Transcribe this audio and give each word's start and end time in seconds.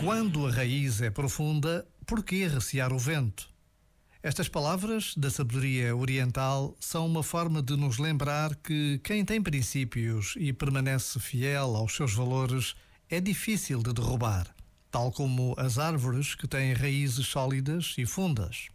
Quando 0.00 0.46
a 0.46 0.50
raiz 0.50 1.00
é 1.00 1.10
profunda, 1.10 1.86
por 2.06 2.22
que 2.22 2.46
recear 2.46 2.92
o 2.92 2.98
vento? 2.98 3.48
Estas 4.22 4.48
palavras 4.48 5.14
da 5.16 5.30
sabedoria 5.30 5.94
oriental 5.94 6.76
são 6.80 7.06
uma 7.06 7.22
forma 7.22 7.62
de 7.62 7.76
nos 7.76 7.98
lembrar 7.98 8.54
que 8.56 8.98
quem 9.04 9.24
tem 9.24 9.42
princípios 9.42 10.34
e 10.36 10.52
permanece 10.52 11.18
fiel 11.20 11.76
aos 11.76 11.94
seus 11.94 12.12
valores 12.12 12.74
é 13.08 13.20
difícil 13.20 13.82
de 13.82 13.92
derrubar, 13.92 14.46
tal 14.90 15.12
como 15.12 15.54
as 15.58 15.78
árvores 15.78 16.34
que 16.34 16.48
têm 16.48 16.72
raízes 16.72 17.26
sólidas 17.26 17.94
e 17.96 18.06
fundas. 18.06 18.68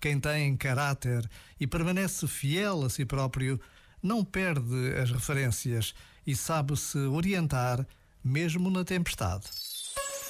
Quem 0.00 0.20
tem 0.20 0.56
caráter 0.56 1.28
e 1.58 1.66
permanece 1.66 2.26
fiel 2.26 2.84
a 2.84 2.90
si 2.90 3.04
próprio 3.04 3.60
não 4.02 4.24
perde 4.24 4.94
as 5.00 5.10
referências 5.10 5.94
e 6.26 6.34
sabe 6.34 6.76
se 6.76 6.98
orientar 6.98 7.86
mesmo 8.22 8.70
na 8.70 8.84
tempestade. 8.84 9.46